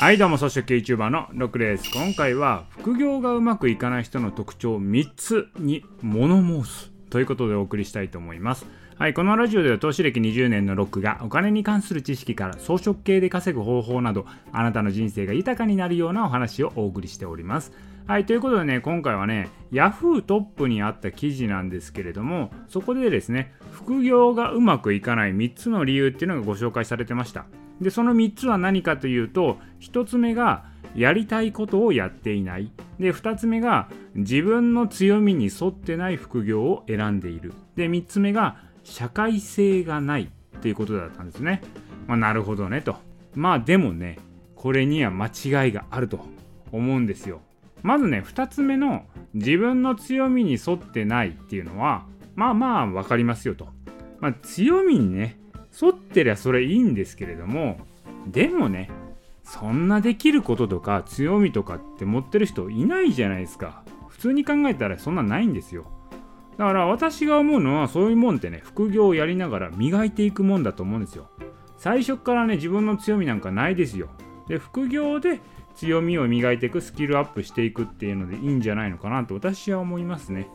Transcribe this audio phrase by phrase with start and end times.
[0.00, 1.90] はいどうも草食系 YouTuber のロックです。
[1.92, 8.64] 今回は副業がうまくいかない人の特徴3つに物申すということでお送りしたいと思います。
[8.96, 17.70] はいこのラジオでは投資歴20年のロックがお金に関する知識から装飾系で稼ぐ方法などあなたの人生が豊かになるようなお話をお送りしております。
[18.06, 27.44] はいということでね今回はね Yahoo トップにあった記事なんですけれどもそこでですね副業がうまくいかない3つの理由っていうのがご紹介されてました。
[27.80, 30.64] でその3つは何かというと1つ目が
[30.94, 32.70] やりたいことをやっていない。
[32.98, 37.54] で2つ目が自分の強みに沿ってない副業を選んでいる。
[37.76, 41.62] で3つ目が社会性がないということだったんですね、
[42.06, 42.96] まあ、なるほどねと。
[43.34, 44.18] まあでもね
[44.56, 46.20] これには間違いがあると
[46.72, 47.40] 思うんですよ。
[47.82, 52.04] まずね2つ目の自分の強みに沿ってないっていうのは
[52.34, 53.68] まあまあ分かりますよと、
[54.18, 55.39] まあ、強みにね
[55.80, 57.78] 沿ってりゃそれいいんですけれども
[58.26, 58.90] でもね
[59.42, 63.82] そんなできることとか強みとかって持ってる人いないじゃないですか。
[64.08, 65.86] 普通に考えたらそんなないんですよ。
[66.58, 71.30] だから私が思うのはそういうもんってね副業をやりながら磨いていくもんだと思うんですよ。
[71.78, 74.08] 最初からね自分の強みなんかないですよ。
[74.46, 75.40] で副業で
[75.74, 80.48] 強みを磨いていくスキルアップしていくっていうのでいいんじゃないのかなと私は思いますね。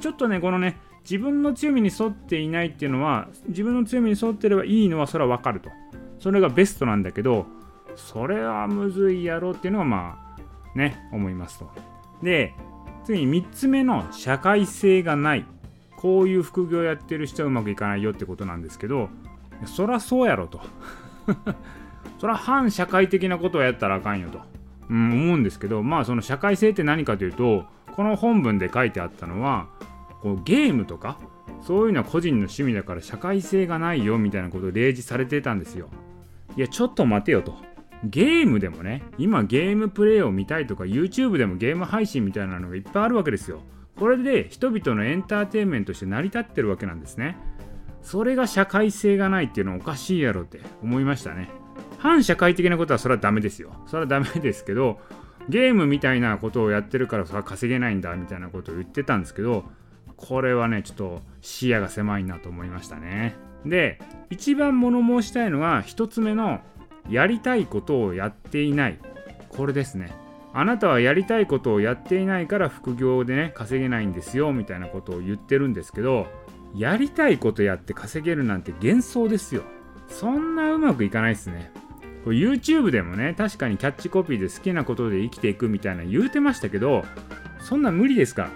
[0.00, 5.70] ちょっとねこのね自分の強みに沿っていないっていうのは自分の強みに沿ってればいいのはそれはわかると。
[6.18, 7.46] それがベストなんだけど
[7.96, 11.70] それはむずいやろっていうのはまあね思いますと。
[12.22, 12.54] で
[13.04, 15.46] 次に3つ目の社会性がない。
[15.96, 19.08] こういう副業やってる人はうまくいかないよってことなんですけど
[19.66, 20.60] そらそうやろと。
[22.20, 24.40] そら反社会的なことをやったらあかんよと、
[24.88, 27.64] うん、思うんですけどまあその社会性って何かというと
[27.96, 29.66] この本文で書いてあったのは
[30.22, 31.18] こうゲームとか
[31.60, 35.88] そういうのは個人の趣味だから社会性がないよみたいなことを例示されてたんですよ。
[36.56, 37.56] いやちょっと待てよと。
[38.04, 43.60] ゲームでもね今ゲームプレイを見たいとか YouTube でもゲーム配信みたいなのがいっぱいあるわけですよ。
[43.96, 47.36] これで人々のエンターテインメントとして成り立ってるわけなんですね。
[48.02, 51.50] それが社会性がないっていうのはおかしいやろって思いましたね。
[51.98, 53.72] 反社会的なことはそれはダメですよ。
[53.86, 55.00] それはダメですけど
[55.48, 59.64] ゲームみたいなことをやってるからそれは稼げないんだみたいなことを言ってたんですけど
[60.18, 63.36] これはねちょっと視野が狭いなと思いましたね。
[63.64, 63.98] で
[64.30, 66.60] 一番物申したいのは1つ目の
[67.08, 68.98] やりたいことをやっていない。
[69.48, 70.12] これですね。
[70.52, 76.26] あなたはやりたいことをやっていないから副業でね稼げないんですよみたいなことを言ってるんですけど
[76.74, 79.62] やりたいことやって稼げるなんて幻想ですよ。
[80.08, 81.70] そんなうまくいかないですね。
[82.24, 87.04] これ YouTube でもね確かにキャッチコピーで好きなことで生きていくみたいな言うてましたけど
[87.60, 88.42] そんな無理ですか？
[88.42, 88.50] ら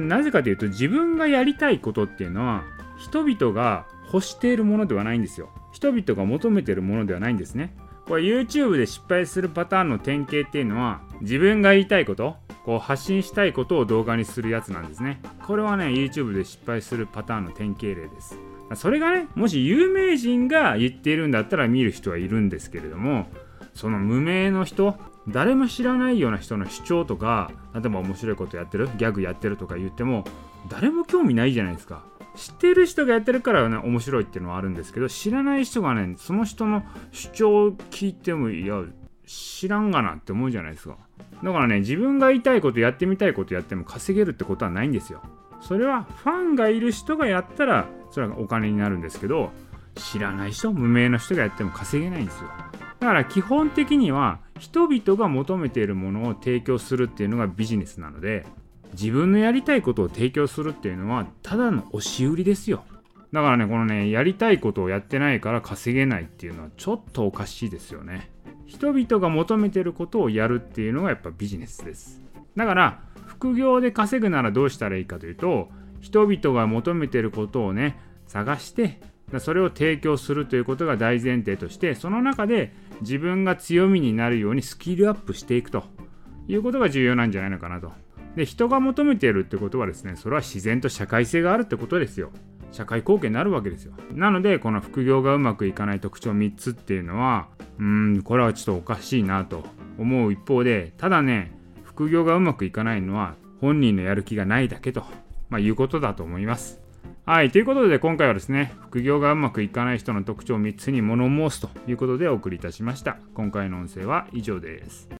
[0.00, 2.64] なぜかというと自分がやりたいことっていうのは
[2.98, 5.50] 人々が欲しているものではないんですよ。
[5.72, 7.74] 人々が求めているものではないんですね。
[8.06, 15.20] これ YouTube で失敗するパターンの典型っていうのは自分が言いたいことこう発信したいことを動画にするやつなんですね。
[15.46, 18.38] これはね YouTube で失敗するパターンの典型例です。
[18.74, 23.26] それがねもし有名人が言っているんだったら見る人はいるんですけれども
[23.74, 24.96] その無名の人
[25.28, 30.24] 誰も知らないような人の主張とか例えば面白いことやってるギャグやってるとか言っても
[30.68, 32.04] 誰も興味ないじゃないですか。
[32.34, 38.82] 知ってる人がやってるからね面白いっていうのはあるんですけど知らない人がねその人の主張を聞いてもいや
[39.26, 40.96] 知らんがなって思うじゃないですか。
[41.42, 45.22] だからね自分が言いたいことやってみたいことやっても稼げるってことはないんですよ。
[45.60, 49.52] それはファンがいる人がやったらそれはお金になるんですけど
[49.94, 52.50] 知らない人無名の人がやっても稼げないんですよ。
[53.02, 58.46] だから基本的には人々が求めているものを提供するっていうのがビジネスなので
[58.92, 62.84] 自分のやりたいことを提供するっていうのはただの押し売りですよ。
[63.32, 68.30] だからねこのねやりたいことをやってないから稼げないっていうのはちょっとおかしいですよね。
[68.66, 72.22] 人々が求めてることをやるっていうのがやっぱビジネスです。
[72.54, 75.70] だから副業で稼ぐならどうしたらいいかというと
[76.00, 77.98] 人々が求めてることをね
[78.28, 79.00] 探して
[79.40, 85.84] それを提供するということが大前提としてその中で自分が強みになるようにスキルアップしていくと
[86.48, 87.92] いうことが重要なんじゃないのかなと。
[88.36, 92.30] で人が求めているってことはですねそれは自然と社会性があるってことですよ。
[92.72, 93.92] 社会貢献になるわけですよ。
[94.12, 97.48] なのでこの副業がうまくいかない特徴3つっていうのは
[97.78, 99.64] うんこれはちょっとおかしいなと
[99.98, 101.52] 思う一方でただね
[101.84, 105.04] 副業がうまくいかないのは本人のやる気がないだけと、
[105.48, 106.81] まあ、いうことだと思います。
[107.24, 107.52] はい。
[107.52, 113.16] ということで、今回はですね、副業がうまくいかない人の特徴を3つに物申すということでお送りいたしました。
[113.34, 115.08] 今回の音声は以上です。